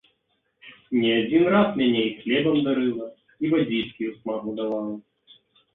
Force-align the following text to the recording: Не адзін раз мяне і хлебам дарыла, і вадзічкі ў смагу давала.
Не 1.01 1.11
адзін 1.21 1.43
раз 1.55 1.69
мяне 1.81 2.01
і 2.09 2.15
хлебам 2.23 2.57
дарыла, 2.69 3.07
і 3.43 3.53
вадзічкі 3.53 4.03
ў 4.11 4.13
смагу 4.19 4.49
давала. 4.59 4.93